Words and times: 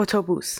اتوبوس 0.00 0.58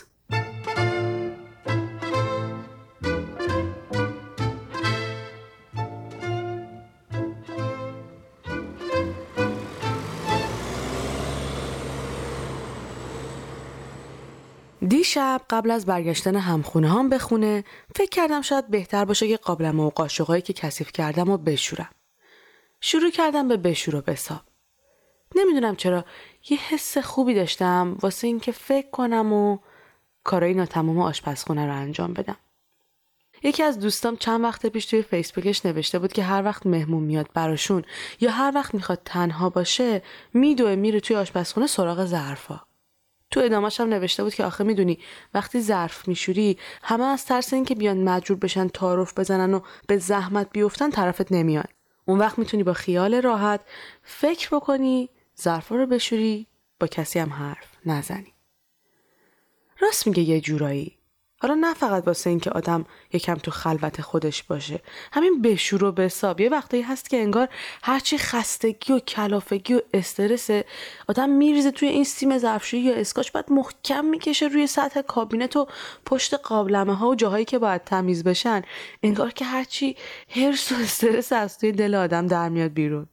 دیشب 14.87 15.41
قبل 15.49 15.71
از 15.71 15.85
برگشتن 15.85 16.35
همخونه 16.35 16.89
هم 16.89 17.09
به 17.09 17.19
خونه 17.19 17.63
فکر 17.95 18.09
کردم 18.09 18.41
شاید 18.41 18.67
بهتر 18.67 19.05
باشه 19.05 19.27
که 19.27 19.37
قابلم 19.37 19.79
و 19.79 19.89
قاشقایی 19.89 20.41
که 20.41 20.53
کثیف 20.53 20.91
کردم 20.91 21.29
و 21.29 21.37
بشورم. 21.37 21.89
شروع 22.81 23.11
کردم 23.11 23.47
به 23.47 23.57
بشور 23.57 23.95
و 23.95 24.01
بساب. 24.01 24.50
نمی‌دونم 25.35 25.75
چرا 25.75 26.05
یه 26.49 26.57
حس 26.57 26.97
خوبی 26.97 27.33
داشتم 27.33 27.97
واسه 28.01 28.27
اینکه 28.27 28.51
فکر 28.51 28.89
کنم 28.89 29.33
و 29.33 29.57
کارای 30.23 30.53
ناتمام 30.53 30.99
آشپزخونه 30.99 31.65
رو 31.65 31.75
انجام 31.75 32.13
بدم. 32.13 32.37
یکی 33.43 33.63
از 33.63 33.79
دوستام 33.79 34.15
چند 34.15 34.43
وقت 34.43 34.65
پیش 34.65 34.85
توی 34.85 35.01
فیسبوکش 35.01 35.65
نوشته 35.65 35.99
بود 35.99 36.13
که 36.13 36.23
هر 36.23 36.43
وقت 36.43 36.65
مهمون 36.65 37.03
میاد 37.03 37.29
براشون 37.33 37.83
یا 38.19 38.31
هر 38.31 38.51
وقت 38.55 38.73
می‌خواد 38.73 39.01
تنها 39.05 39.49
باشه 39.49 40.01
میدوه 40.33 40.75
میره 40.75 40.99
توی 40.99 41.15
آشپزخونه 41.15 41.67
سراغ 41.67 42.05
ظرفا. 42.05 42.61
تو 43.31 43.39
ادامهش 43.39 43.79
هم 43.79 43.89
نوشته 43.89 44.23
بود 44.23 44.33
که 44.33 44.45
آخه 44.45 44.63
می‌دونی 44.63 44.99
وقتی 45.33 45.61
ظرف 45.61 46.07
میشوری 46.07 46.57
همه 46.83 47.03
از 47.03 47.25
ترس 47.25 47.53
اینکه 47.53 47.75
بیان 47.75 48.03
مجبور 48.03 48.37
بشن 48.37 48.67
تعارف 48.67 49.19
بزنن 49.19 49.53
و 49.53 49.59
به 49.87 49.97
زحمت 49.97 50.47
بیفتن 50.51 50.89
طرفت 50.89 51.31
نمیان 51.31 51.67
اون 52.05 52.19
وقت 52.19 52.39
می‌تونی 52.39 52.63
با 52.63 52.73
خیال 52.73 53.21
راحت 53.21 53.61
فکر 54.03 54.55
بکنی 54.55 55.09
ظرفا 55.41 55.75
رو 55.75 55.85
بشوری 55.85 56.47
با 56.79 56.87
کسی 56.87 57.19
هم 57.19 57.33
حرف 57.33 57.67
نزنی. 57.85 58.33
راست 59.81 60.07
میگه 60.07 60.23
یه 60.23 60.41
جورایی. 60.41 60.97
حالا 61.41 61.53
نه 61.53 61.73
فقط 61.73 62.07
واسه 62.07 62.29
اینکه 62.29 62.49
آدم 62.49 62.85
یکم 63.13 63.35
تو 63.35 63.51
خلوت 63.51 64.01
خودش 64.01 64.43
باشه. 64.43 64.79
همین 65.13 65.41
بشور 65.41 65.83
و 65.83 65.91
بساب. 65.91 66.39
یه 66.41 66.49
وقتایی 66.49 66.83
هست 66.83 67.09
که 67.09 67.17
انگار 67.17 67.49
هرچی 67.83 68.17
خستگی 68.17 68.93
و 68.93 68.99
کلافگی 68.99 69.73
و 69.73 69.81
استرس 69.93 70.49
آدم 71.07 71.29
میریزه 71.29 71.71
توی 71.71 71.87
این 71.87 72.03
سیم 72.03 72.37
ظرفشویی 72.37 72.83
یا 72.83 72.95
اسکاش 72.95 73.31
بعد 73.31 73.51
محکم 73.51 74.05
می‌کشه 74.05 74.47
روی 74.47 74.67
سطح 74.67 75.01
کابینت 75.01 75.55
و 75.55 75.67
پشت 76.05 76.33
قابلمه 76.33 76.95
ها 76.95 77.09
و 77.09 77.15
جاهایی 77.15 77.45
که 77.45 77.59
باید 77.59 77.83
تمیز 77.83 78.23
بشن. 78.23 78.61
انگار 79.03 79.31
که 79.31 79.45
هرچی 79.45 79.95
هرس 80.29 80.71
و 80.71 80.75
استرس 80.75 81.33
از 81.33 81.59
توی 81.59 81.71
دل 81.71 81.95
آدم 81.95 82.27
در 82.27 82.49
میاد 82.49 82.73
بیرون. 82.73 83.07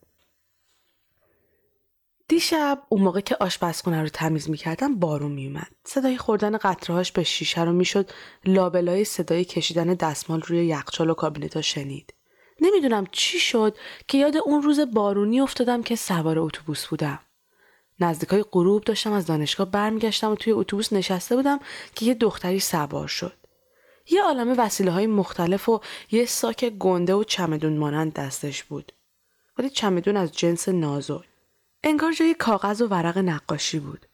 دیشب 2.28 2.82
اون 2.88 3.02
موقع 3.02 3.20
که 3.20 3.36
آشپزخونه 3.40 4.02
رو 4.02 4.08
تمیز 4.08 4.50
می‌کردم 4.50 4.98
بارون 4.98 5.32
میومد 5.32 5.70
صدای 5.84 6.16
خوردن 6.16 6.56
قطرهاش 6.56 7.12
به 7.12 7.24
شیشه 7.24 7.64
رو 7.64 7.72
می‌شد 7.72 8.10
لابلای 8.44 9.04
صدای 9.04 9.44
کشیدن 9.44 9.86
دستمال 9.86 10.42
روی 10.42 10.66
یخچال 10.66 11.10
و 11.10 11.14
کابینتا 11.14 11.62
شنید. 11.62 12.14
نمی‌دونم 12.60 13.06
چی 13.12 13.38
شد 13.38 13.76
که 14.08 14.18
یاد 14.18 14.36
اون 14.36 14.62
روز 14.62 14.80
بارونی 14.80 15.40
افتادم 15.40 15.82
که 15.82 15.96
سوار 15.96 16.38
اتوبوس 16.38 16.86
بودم. 16.86 17.18
نزدیکای 18.00 18.44
غروب 18.52 18.84
داشتم 18.84 19.12
از 19.12 19.26
دانشگاه 19.26 19.70
برمیگشتم 19.70 20.30
و 20.30 20.36
توی 20.36 20.52
اتوبوس 20.52 20.92
نشسته 20.92 21.36
بودم 21.36 21.60
که 21.94 22.06
یه 22.06 22.14
دختری 22.14 22.60
سوار 22.60 23.08
شد. 23.08 23.36
یه 24.10 24.22
عالمه 24.22 24.54
وسیله 24.58 24.90
های 24.90 25.06
مختلف 25.06 25.68
و 25.68 25.80
یه 26.10 26.26
ساک 26.26 26.64
گنده 26.64 27.14
و 27.14 27.24
چمدون 27.24 27.76
مانند 27.76 28.12
دستش 28.12 28.64
بود. 28.64 28.92
ولی 29.58 29.70
چمدون 29.70 30.16
از 30.16 30.32
جنس 30.32 30.68
نازک. 30.68 31.27
انگار 31.82 32.12
جای 32.12 32.34
کاغذ 32.34 32.82
و 32.82 32.86
ورق 32.86 33.18
نقاشی 33.18 33.78
بود. 33.78 34.06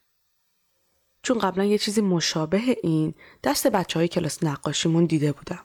چون 1.23 1.39
قبلا 1.39 1.65
یه 1.65 1.79
چیزی 1.79 2.01
مشابه 2.01 2.79
این 2.83 3.15
دست 3.45 3.67
بچه 3.67 3.99
های 3.99 4.09
کلاس 4.09 4.45
نقاشیمون 4.45 5.05
دیده 5.05 5.33
بودم. 5.33 5.65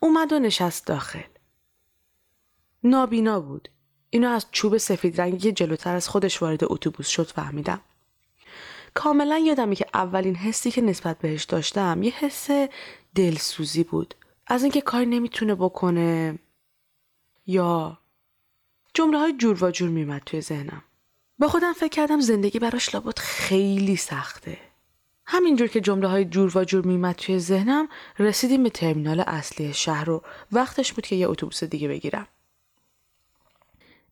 اومد 0.00 0.32
و 0.32 0.38
نشست 0.38 0.86
داخل. 0.86 1.20
نابینا 2.84 3.40
بود. 3.40 3.68
اینو 4.10 4.28
از 4.28 4.46
چوب 4.52 4.76
سفید 4.76 5.20
رنگی 5.20 5.52
جلوتر 5.52 5.96
از 5.96 6.08
خودش 6.08 6.42
وارد 6.42 6.64
اتوبوس 6.64 7.08
شد 7.08 7.26
فهمیدم. 7.26 7.80
کاملا 8.94 9.38
یادمی 9.38 9.76
که 9.76 9.86
اولین 9.94 10.36
حسی 10.36 10.70
که 10.70 10.82
نسبت 10.82 11.18
بهش 11.18 11.44
داشتم 11.44 12.02
یه 12.02 12.12
حس 12.12 12.48
دلسوزی 13.14 13.84
بود. 13.84 14.14
از 14.46 14.62
اینکه 14.62 14.80
کاری 14.80 15.06
نمی‌تونه 15.06 15.54
بکنه 15.54 16.38
یا 17.46 17.98
جمله 18.94 19.18
های 19.18 19.32
جور 19.36 19.64
و 19.64 19.70
جور 19.70 19.88
میمد 19.88 20.22
توی 20.26 20.40
ذهنم. 20.40 20.82
با 21.38 21.48
خودم 21.48 21.72
فکر 21.72 21.88
کردم 21.88 22.20
زندگی 22.20 22.58
براش 22.58 22.94
لابد 22.94 23.18
خیلی 23.18 23.96
سخته. 23.96 24.58
همینجور 25.26 25.68
که 25.68 25.80
جمله 25.80 26.08
های 26.08 26.24
جور 26.24 26.58
و 26.58 26.64
جور 26.64 26.86
میمد 26.86 27.14
توی 27.14 27.38
ذهنم 27.38 27.88
رسیدیم 28.18 28.62
به 28.62 28.70
ترمینال 28.70 29.20
اصلی 29.20 29.74
شهر 29.74 30.10
و 30.10 30.22
وقتش 30.52 30.92
بود 30.92 31.06
که 31.06 31.16
یه 31.16 31.28
اتوبوس 31.28 31.64
دیگه 31.64 31.88
بگیرم. 31.88 32.26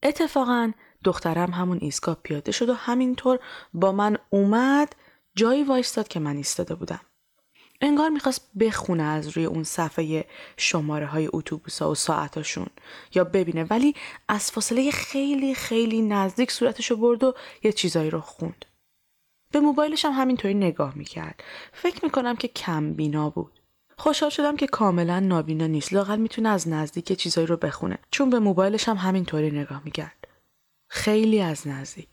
اتفاقا 0.03 0.73
دخترم 1.05 1.51
همون 1.51 1.79
ایستگاه 1.81 2.17
پیاده 2.23 2.53
شد 2.53 2.69
و 2.69 2.75
همینطور 2.75 3.39
با 3.75 3.93
من 3.93 4.19
اومد 4.31 4.97
جایی 5.35 5.62
وایستاد 5.62 6.09
که 6.09 6.21
من 6.21 6.37
ایستاده 6.37 6.75
بودم. 6.75 7.01
انگار 7.81 8.09
می‌خواست 8.09 8.51
بخونه 8.61 9.03
از 9.03 9.29
روی 9.29 9.45
اون 9.45 9.65
صفحه 9.65 10.25
شماره 10.57 11.07
های 11.07 11.29
اتوبوس 11.33 11.83
و 11.83 11.95
ساعتاشون 11.95 12.67
یا 13.15 13.25
ببینه 13.25 13.65
ولی 13.65 13.95
از 14.29 14.51
فاصله 14.51 14.91
خیلی 14.91 15.55
خیلی 15.55 16.03
نزدیک 16.03 16.53
صورتشو 16.53 16.97
برد 16.97 17.25
و 17.25 17.35
یه 17.62 17.73
چیزایی 17.73 18.11
رو 18.11 18.21
خوند. 18.21 18.65
به 19.53 19.61
موبایلش 19.61 20.05
هم 20.05 20.12
همینطوری 20.12 20.55
نگاه 20.55 20.95
می‌کرد. 20.95 21.43
فکر 21.73 22.05
می‌کنم 22.05 22.37
که 22.37 22.49
کم 22.49 22.93
بینا 22.93 23.31
بود. 23.31 23.61
خوشحال 23.99 24.31
شدم 24.31 24.56
که 24.56 24.67
کاملا 24.67 25.21
نابینا 25.21 25.67
نیست. 25.67 25.93
لاقل 25.93 26.17
می‌تونه 26.17 26.49
از 26.49 26.69
نزدیک 26.69 27.12
چیزایی 27.12 27.47
رو 27.47 27.56
بخونه. 27.56 27.99
چون 28.11 28.31
به 28.31 28.39
موبایلش 28.39 28.89
هم 28.89 28.97
همینطوری 28.97 29.51
نگاه 29.51 29.83
می‌کرد. 29.85 30.29
خیلی 30.89 31.41
از 31.41 31.69
نزدیک. 31.69 32.09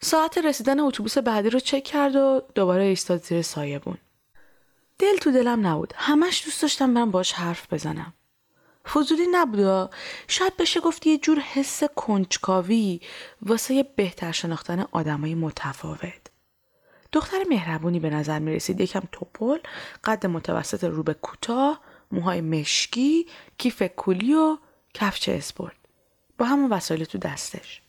ساعت 0.00 0.38
رسیدن 0.38 0.80
اتوبوس 0.80 1.18
بعدی 1.18 1.50
رو 1.50 1.60
چک 1.60 1.84
کرد 1.84 2.16
و 2.16 2.42
دوباره 2.54 2.84
ایستاد 2.84 3.22
زیر 3.22 3.42
سایبون. 3.42 3.98
دل 4.98 5.16
تو 5.16 5.30
دلم 5.30 5.66
نبود. 5.66 5.92
همش 5.96 6.44
دوست 6.44 6.62
داشتم 6.62 6.94
برم 6.94 7.10
باش 7.10 7.32
حرف 7.32 7.72
بزنم. 7.72 8.14
فضولی 8.84 9.26
نبود 9.30 9.90
شاید 10.28 10.56
بشه 10.56 10.80
گفت 10.80 11.06
یه 11.06 11.18
جور 11.18 11.38
حس 11.38 11.84
کنجکاوی 11.84 13.00
واسه 13.42 13.82
بهتر 13.96 14.32
شناختن 14.32 14.86
آدمای 14.92 15.34
متفاوت. 15.34 16.30
دختر 17.12 17.44
مهربونی 17.50 18.00
به 18.00 18.10
نظر 18.10 18.38
می 18.38 18.54
رسید. 18.54 18.80
یکم 18.80 19.02
توپل 19.12 19.58
قد 20.04 20.26
متوسط 20.26 20.84
رو 20.84 21.02
به 21.02 21.14
کوتاه 21.14 21.80
موهای 22.12 22.40
مشکی 22.40 23.26
کیف 23.58 23.82
کولی 23.82 24.34
و 24.34 24.58
کفچه 24.94 25.32
اسپورت 25.32 25.76
با 26.38 26.46
همون 26.46 26.70
وسایل 26.70 27.04
تو 27.04 27.18
دستش. 27.18 27.82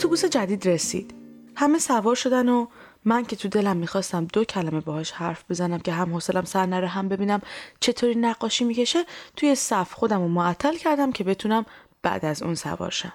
اتوبوس 0.00 0.24
جدید 0.24 0.68
رسید. 0.68 1.14
همه 1.56 1.78
سوار 1.78 2.14
شدن 2.14 2.48
و 2.48 2.66
من 3.04 3.24
که 3.24 3.36
تو 3.36 3.48
دلم 3.48 3.76
می‌خواستم 3.76 4.24
دو 4.24 4.44
کلمه 4.44 4.80
باهاش 4.80 5.10
حرف 5.10 5.44
بزنم 5.50 5.78
که 5.78 5.92
هم 5.92 6.12
حوصلم 6.12 6.44
سر 6.44 6.66
نره 6.66 6.88
هم 6.88 7.08
ببینم 7.08 7.40
چطوری 7.80 8.14
نقاشی 8.14 8.64
می‌کشه 8.64 9.04
توی 9.36 9.54
صف 9.54 9.92
خودم 9.92 10.22
رو 10.22 10.28
معطل 10.28 10.76
کردم 10.76 11.12
که 11.12 11.24
بتونم 11.24 11.66
بعد 12.02 12.24
از 12.24 12.42
اون 12.42 12.54
سوار 12.54 12.90
شم. 12.90 13.12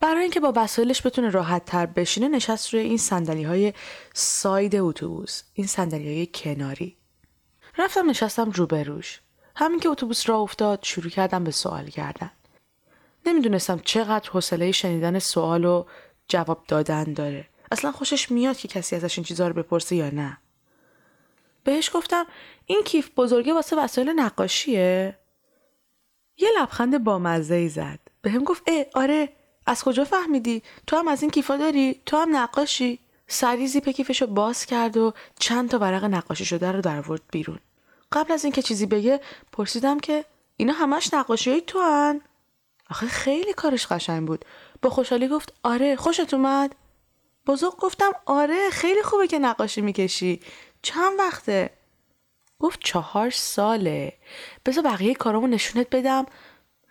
برای 0.00 0.22
اینکه 0.22 0.40
با 0.40 0.52
وسایلش 0.56 1.06
بتونه 1.06 1.30
راحت 1.30 1.64
تر 1.64 1.86
بشینه 1.86 2.28
نشست 2.28 2.74
روی 2.74 2.82
این 2.82 2.98
سندلی 2.98 3.42
های 3.42 3.72
ساید 4.14 4.76
اتوبوس 4.76 5.42
این 5.54 5.66
سندلی 5.66 6.14
های 6.14 6.28
کناری 6.34 6.96
رفتم 7.78 8.10
نشستم 8.10 8.50
روبروش 8.50 9.20
همین 9.56 9.80
که 9.80 9.88
اتوبوس 9.88 10.28
را 10.28 10.38
افتاد 10.38 10.78
شروع 10.82 11.10
کردم 11.10 11.44
به 11.44 11.50
سوال 11.50 11.86
کردن 11.86 12.30
نمی‌دونستم 13.26 13.78
چقدر 13.84 14.30
حوصله 14.30 14.72
شنیدن 14.72 15.18
سوال 15.18 15.64
و 15.64 15.84
جواب 16.28 16.64
دادن 16.68 17.12
داره. 17.12 17.48
اصلا 17.72 17.92
خوشش 17.92 18.30
میاد 18.30 18.56
که 18.56 18.68
کسی 18.68 18.96
ازش 18.96 19.18
این 19.18 19.24
چیزها 19.24 19.48
رو 19.48 19.54
بپرسه 19.54 19.96
یا 19.96 20.10
نه. 20.10 20.38
بهش 21.64 21.90
گفتم 21.94 22.26
این 22.66 22.82
کیف 22.82 23.10
بزرگه 23.16 23.54
واسه 23.54 23.76
وسایل 23.76 24.10
نقاشیه؟ 24.10 25.18
یه 26.36 26.48
لبخند 26.58 27.04
بامزه 27.04 27.54
ای 27.54 27.68
زد. 27.68 27.98
به 28.22 28.30
هم 28.30 28.44
گفت 28.44 28.62
اه 28.66 28.84
آره 28.94 29.28
از 29.66 29.84
کجا 29.84 30.04
فهمیدی؟ 30.04 30.62
تو 30.86 30.96
هم 30.96 31.08
از 31.08 31.22
این 31.22 31.30
کیفا 31.30 31.56
داری؟ 31.56 32.00
تو 32.06 32.16
هم 32.16 32.36
نقاشی؟ 32.36 32.98
سری 33.26 33.66
زیپ 33.66 33.88
کیفشو 33.88 34.26
باز 34.26 34.66
کرد 34.66 34.96
و 34.96 35.12
چند 35.38 35.70
تا 35.70 35.78
ورق 35.78 36.04
نقاشی 36.04 36.44
شده 36.44 36.72
رو 36.72 36.80
در 36.80 37.10
ورد 37.10 37.22
بیرون. 37.32 37.58
قبل 38.12 38.32
از 38.32 38.44
اینکه 38.44 38.62
چیزی 38.62 38.86
بگه 38.86 39.20
پرسیدم 39.52 40.00
که 40.00 40.24
اینا 40.56 40.72
همش 40.72 41.14
نقاشی 41.14 41.50
های 41.50 41.60
تو 41.60 41.80
هن؟ 41.80 42.20
آخه 42.92 43.06
خیلی 43.06 43.52
کارش 43.52 43.86
قشنگ 43.86 44.26
بود. 44.26 44.44
با 44.82 44.90
خوشحالی 44.90 45.28
گفت 45.28 45.52
آره 45.62 45.96
خوشت 45.96 46.34
اومد؟ 46.34 46.74
بزرگ 47.46 47.76
گفتم 47.76 48.12
آره 48.26 48.70
خیلی 48.70 49.02
خوبه 49.02 49.26
که 49.26 49.38
نقاشی 49.38 49.80
می‌کشی. 49.80 50.40
چند 50.82 51.18
وقته؟ 51.18 51.70
گفت 52.58 52.80
چهار 52.84 53.30
ساله. 53.30 54.12
بذار 54.66 54.84
بقیه 54.84 55.14
کارامو 55.14 55.46
نشونت 55.46 55.86
بدم. 55.90 56.26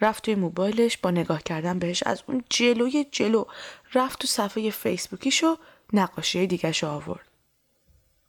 رفت 0.01 0.24
توی 0.24 0.36
موبایلش 0.36 0.98
با 0.98 1.12
نگاه 1.12 1.44
کردن 1.44 1.80
بهش 1.80 2.03
از 2.03 2.24
اون 2.27 2.44
جلوی 2.50 3.06
جلو 3.12 3.45
رفت 3.94 4.19
تو 4.19 4.27
صفحه 4.27 4.69
فیسبوکیشو 4.69 5.57
نقاشی 5.94 6.48
دیگهش 6.48 6.83
آورد. 6.83 7.27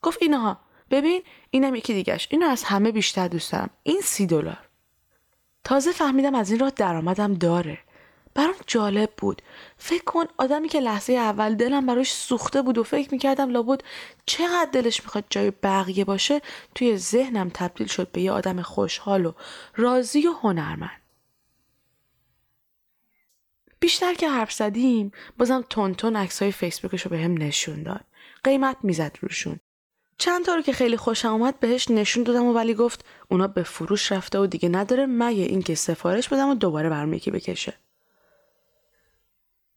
گفت 0.02 0.22
اینها. 0.22 0.60
ببین 0.90 1.22
اینم 1.50 1.74
یکی 1.74 1.94
دیگهش. 1.94 2.28
اینو 2.30 2.46
از 2.46 2.64
همه 2.64 2.92
بیشتر 2.92 3.28
دوست 3.28 3.52
دارم. 3.52 3.70
این 3.82 4.00
سی 4.00 4.26
دلار. 4.26 4.68
تازه 5.64 5.92
فهمیدم 5.92 6.34
از 6.34 6.50
این 6.50 6.60
راه 6.60 6.70
درآمدم 6.70 7.34
داره. 7.34 7.78
برام 8.34 8.54
جالب 8.66 9.12
بود. 9.16 9.42
فکر 9.78 10.04
کن 10.04 10.24
آدمی 10.38 10.68
که 10.68 10.80
لحظه 10.80 11.12
اول 11.12 11.54
دلم 11.54 11.86
براش 11.86 12.12
سوخته 12.12 12.62
بود 12.62 12.78
و 12.78 12.82
فکر 12.82 13.08
می‌کردم 13.12 13.50
لابد 13.50 13.80
چقدر 14.26 14.68
دلش 14.72 15.02
می‌خواد 15.02 15.24
جای 15.30 15.50
بقیه 15.50 16.04
باشه 16.04 16.40
توی 16.74 16.96
ذهنم 16.96 17.50
تبدیل 17.54 17.86
شد 17.86 18.12
به 18.12 18.20
یه 18.20 18.32
آدم 18.32 18.62
خوشحال 18.62 19.26
و 19.26 19.32
راضی 19.76 20.26
و 20.26 20.32
هنرمند. 20.32 21.02
بیشتر 23.80 24.14
که 24.14 24.28
حرف 24.28 24.52
زدیم 24.52 25.12
بازم 25.38 25.64
تون 25.70 25.94
تون 25.94 26.16
عکسای 26.16 26.52
فیسبوکش 26.52 27.02
رو 27.02 27.10
به 27.10 27.18
هم 27.18 27.38
نشون 27.38 27.82
داد. 27.82 28.04
قیمت 28.44 28.76
می‌زد 28.82 29.16
روشون. 29.20 29.60
چند 30.18 30.44
تا 30.44 30.54
رو 30.54 30.62
که 30.62 30.72
خیلی 30.72 30.96
خوشم 30.96 31.28
اومد 31.28 31.60
بهش 31.60 31.90
نشون 31.90 32.22
دادم 32.22 32.44
و 32.44 32.52
ولی 32.52 32.74
گفت 32.74 33.04
اونا 33.28 33.46
به 33.46 33.62
فروش 33.62 34.12
رفته 34.12 34.38
و 34.38 34.46
دیگه 34.46 34.68
نداره 34.68 35.06
مگه 35.06 35.42
اینکه 35.42 35.74
سفارش 35.74 36.28
بدم 36.28 36.48
و 36.48 36.54
دوباره 36.54 36.88
برام 36.88 37.12
یکی 37.14 37.30
بکشه. 37.30 37.74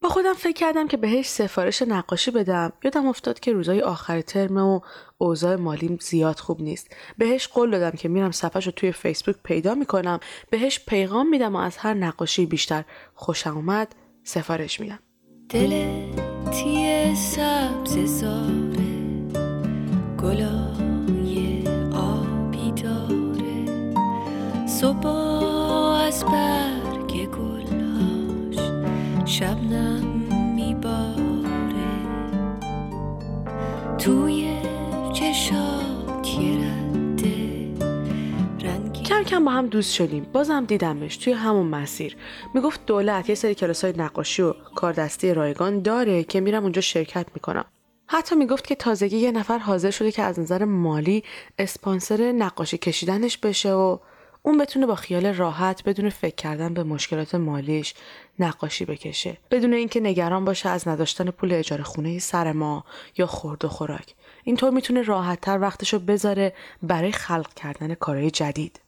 با 0.01 0.09
خودم 0.09 0.33
فکر 0.33 0.53
کردم 0.53 0.87
که 0.87 0.97
بهش 0.97 1.27
سفارش 1.27 1.81
نقاشی 1.81 2.31
بدم. 2.31 2.73
یادم 2.83 3.07
افتاد 3.07 3.39
که 3.39 3.53
روزای 3.53 3.81
آخر 3.81 4.21
ترم 4.21 4.57
و 4.57 4.79
اوضاع 5.17 5.55
مالیم 5.55 5.97
زیاد 6.01 6.39
خوب 6.39 6.61
نیست. 6.61 6.95
بهش 7.17 7.47
قول 7.47 7.71
دادم 7.71 7.97
که 7.97 8.09
میرم 8.09 8.31
صفحش 8.31 8.65
رو 8.65 8.71
توی 8.71 8.91
فیسبوک 8.91 9.35
پیدا 9.43 9.75
می‌کنم. 9.75 10.19
بهش 10.49 10.79
پیغام 10.87 11.29
میدم 11.29 11.55
و 11.55 11.59
از 11.59 11.77
هر 11.77 11.93
نقاشی 11.93 12.45
بیشتر 12.45 12.83
خوشم 13.13 13.55
اومد 13.55 13.95
سفارش 14.23 14.79
میدم. 14.79 14.99
دل 15.49 15.85
تیه 16.51 17.15
سبز 17.15 18.19
زاره 18.19 18.94
گلای 20.25 21.63
آبی 21.93 22.71
داره. 22.83 23.65
صبح 24.67 25.07
از 26.05 26.25
برگ 26.25 27.29
شبنم 29.25 30.03
میباره. 30.55 31.15
توی 33.97 34.55
کم 39.05 39.23
کم 39.23 39.45
با 39.45 39.51
هم 39.51 39.67
دوست 39.67 39.93
شدیم. 39.93 40.25
بازم 40.33 40.65
دیدمش 40.65 41.17
توی 41.17 41.33
همون 41.33 41.67
مسیر. 41.67 42.17
می‌گفت 42.53 42.85
دولت 42.85 43.29
یه 43.29 43.35
سری 43.35 43.55
کلاس 43.55 43.83
های 43.83 43.93
نقاشی 43.97 44.41
و 44.41 44.53
کاردستی 44.53 45.33
رایگان 45.33 45.81
داره 45.81 46.23
که 46.23 46.41
میرم 46.41 46.63
اونجا 46.63 46.81
شرکت 46.81 47.25
می‌کنم. 47.35 47.65
حتی 48.07 48.35
می‌گفت 48.35 48.67
که 48.67 48.75
تازگی 48.75 49.17
یه 49.17 49.31
نفر 49.31 49.57
حاضر 49.57 49.91
شده 49.91 50.11
که 50.11 50.23
از 50.23 50.39
نظر 50.39 50.65
مالی 50.65 51.23
اسپانسر 51.59 52.31
نقاشی 52.31 52.77
کشیدنش 52.77 53.37
بشه 53.37 53.73
و 53.73 53.97
اون 54.41 54.57
بتونه 54.57 54.85
با 54.85 54.95
خیال 54.95 55.25
راحت 55.25 55.83
بدون 55.83 56.09
فکر 56.09 56.35
کردن 56.35 56.73
به 56.73 56.83
مشکلات 56.83 57.35
مالیش 57.35 57.93
نقاشی 58.39 58.85
بکشه. 58.85 59.37
بدون 59.51 59.73
اینکه 59.73 59.99
نگران 59.99 60.45
باشه 60.45 60.69
از 60.69 60.87
نداشتن 60.87 61.31
پول 61.31 61.53
اجاره 61.53 61.83
خونه 61.83 62.19
سر 62.19 62.51
ما 62.51 62.85
یا 63.17 63.27
خورد 63.27 63.65
و 63.65 63.67
خوراک. 63.67 64.15
اینطور 64.43 64.69
می‌تونه 64.69 65.01
راحتتر 65.01 65.59
وقتشو 65.59 65.99
بذاره 65.99 66.53
برای 66.83 67.11
خلق 67.11 67.53
کردن 67.53 67.93
کارهای 67.93 68.31
جدید. 68.31 68.81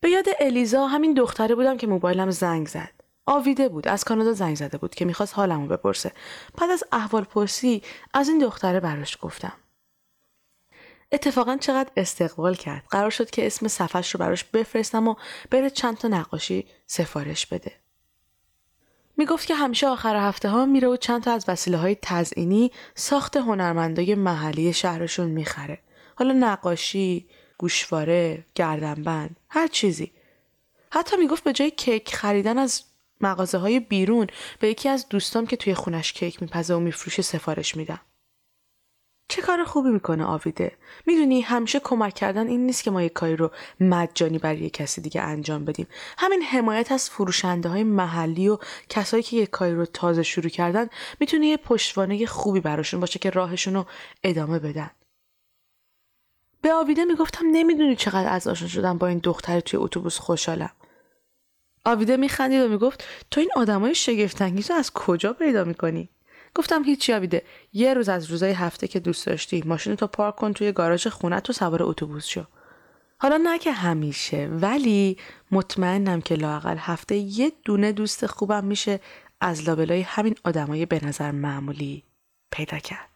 به 0.00 0.10
یاد 0.10 0.26
الیزا 0.40 0.86
همین 0.86 1.14
دختره 1.14 1.54
بودم 1.54 1.76
که 1.76 1.86
موبایلم 1.86 2.30
زنگ 2.30 2.68
زد. 2.68 2.97
آویده 3.28 3.68
بود 3.68 3.88
از 3.88 4.04
کانادا 4.04 4.32
زنگ 4.32 4.56
زده 4.56 4.78
بود 4.78 4.94
که 4.94 5.04
می‌خواست 5.04 5.34
حالمو 5.34 5.66
بپرسه. 5.66 6.12
بعد 6.56 6.70
از 6.70 6.84
احوال 6.92 7.24
پرسی 7.24 7.82
از 8.14 8.28
این 8.28 8.38
دختره 8.38 8.80
براش 8.80 9.18
گفتم. 9.20 9.52
اتفاقا 11.12 11.56
چقدر 11.56 11.90
استقبال 11.96 12.54
کرد. 12.54 12.84
قرار 12.90 13.10
شد 13.10 13.30
که 13.30 13.46
اسم 13.46 13.68
صفحش 13.68 14.14
رو 14.14 14.20
براش 14.20 14.44
بفرستم 14.44 15.08
و 15.08 15.14
بره 15.50 15.70
چند 15.70 15.96
تا 15.96 16.08
نقاشی 16.08 16.66
سفارش 16.86 17.46
بده. 17.46 17.72
می‌گفت 19.16 19.46
که 19.46 19.54
همیشه 19.54 19.86
آخر 19.88 20.16
هفته 20.16 20.48
ها 20.48 20.66
میره 20.66 20.88
و 20.88 20.96
چند 20.96 21.22
تا 21.22 21.32
از 21.32 21.44
وسیله 21.48 21.76
های 21.76 21.96
تزئینی 22.02 22.72
ساخت 22.94 23.36
هنرمندای 23.36 24.14
محلی 24.14 24.72
شهرشون 24.72 25.28
می‌خره. 25.28 25.78
حالا 26.14 26.32
نقاشی 26.32 27.28
گوشواره 27.58 28.44
گردنبند 28.54 29.36
هر 29.50 29.66
چیزی. 29.66 30.12
حتی 30.92 31.16
می‌گفت 31.16 31.44
به 31.44 31.52
جای 31.52 31.70
کیک 31.70 32.14
خریدن 32.14 32.58
از 32.58 32.82
مغازه 33.20 33.58
های 33.58 33.80
بیرون 33.80 34.26
به 34.60 34.68
یکی 34.68 34.88
از 34.88 35.08
دوستام 35.08 35.46
که 35.46 35.56
توی 35.56 35.74
خونش 35.74 36.12
کیک 36.12 36.42
میپزه 36.42 36.74
و 36.74 36.78
میفروشه 36.78 37.22
سفارش 37.22 37.76
میدم. 37.76 38.00
چه 39.30 39.42
کار 39.42 39.64
خوبی 39.64 39.90
می‌کنه 39.90 40.24
آویده؟ 40.24 40.72
می‌دونی 41.06 41.40
همیشه 41.40 41.80
کمک 41.80 42.14
کردن 42.14 42.46
این 42.46 42.66
نیست 42.66 42.82
که 42.82 42.90
ما 42.90 43.02
یک 43.02 43.12
کاری 43.12 43.36
رو 43.36 43.50
مجانی 43.80 44.38
برای 44.38 44.70
کسی 44.70 45.00
دیگه 45.00 45.22
انجام 45.22 45.64
بدیم. 45.64 45.86
همین 46.18 46.42
حمایت 46.42 46.92
از 46.92 47.10
فروشنده 47.10 47.68
های 47.68 47.84
محلی 47.84 48.48
و 48.48 48.58
کسایی 48.88 49.22
که 49.22 49.36
یک 49.36 49.50
کاری 49.50 49.74
رو 49.74 49.86
تازه 49.86 50.22
شروع 50.22 50.48
کردن 50.48 50.88
می‌تونه 51.20 51.46
یه 51.46 51.56
پشتوانه 51.56 52.26
خوبی 52.26 52.60
براشون 52.60 53.00
باشه 53.00 53.18
که 53.18 53.30
راهشون 53.30 53.74
رو 53.74 53.86
ادامه 54.22 54.58
بدن. 54.58 54.90
به 56.62 56.72
آویده 56.72 57.04
می‌گفتم 57.04 57.46
نمی‌دونی 57.52 57.96
چقدر 57.96 58.32
از 58.32 58.46
آشنا 58.46 58.68
شدم 58.68 58.98
با 58.98 59.06
این 59.06 59.18
دختر 59.18 59.60
توی 59.60 59.80
اتوبوس 59.80 60.18
خوشحالم. 60.18 60.70
آویده 61.88 62.16
میخندید 62.16 62.62
و 62.62 62.68
می‌گفت 62.68 63.04
تو 63.30 63.40
این 63.40 63.50
آدمای 63.56 63.94
شگفتانگیز 63.94 64.70
رو 64.70 64.76
از 64.76 64.92
کجا 64.92 65.32
پیدا 65.32 65.64
می‌کنی؟ 65.64 66.08
گفتم 66.54 66.84
هیچی 66.84 67.12
آویده. 67.12 67.42
یه 67.72 67.94
روز 67.94 68.08
از 68.08 68.30
روزای 68.30 68.52
هفته 68.52 68.88
که 68.88 69.00
دوست 69.00 69.26
داشتی 69.26 69.62
ماشین 69.66 69.96
تو 69.96 70.06
پارک 70.06 70.36
کن 70.36 70.52
توی 70.52 70.72
گاراژ 70.72 71.06
خونه 71.06 71.40
تو 71.40 71.52
سوار 71.52 71.82
اتوبوس 71.82 72.26
شو. 72.26 72.42
حالا 73.18 73.36
نه 73.36 73.58
که 73.58 73.72
همیشه 73.72 74.48
ولی 74.52 75.16
مطمئنم 75.50 76.20
که 76.20 76.34
لاقل 76.34 76.76
هفته 76.78 77.16
یه 77.16 77.52
دونه 77.64 77.92
دوست 77.92 78.26
خوبم 78.26 78.64
میشه 78.64 79.00
از 79.40 79.68
لابلای 79.68 80.00
همین 80.00 80.34
آدمای 80.44 80.86
به 80.86 81.04
نظر 81.04 81.30
معمولی 81.30 82.02
پیدا 82.50 82.78
کرد. 82.78 83.08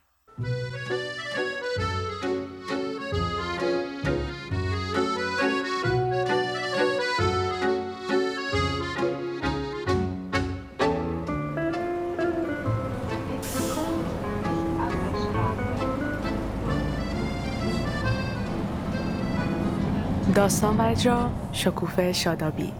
داستان 20.34 20.76
و 20.76 20.82
اجرا 20.82 21.30
شکوفه 21.52 22.12
شادابی. 22.12 22.72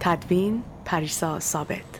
تدوین 0.00 0.62
پریسا 0.84 1.40
ثابت. 1.40 1.95